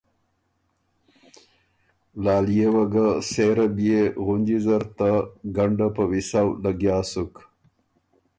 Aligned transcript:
لالئے 2.23 2.67
وه 2.73 2.85
ګه 2.93 3.07
سېره 3.31 3.65
بيې 3.75 4.01
غُنجی 4.25 4.57
زر 4.65 4.83
نه 4.97 5.09
ګنډه 5.55 5.87
په 5.95 6.03
ویسؤ 6.11 6.47
لګیا 6.63 6.97
سُک 7.11 7.33